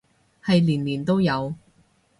[0.43, 1.53] 係年年都有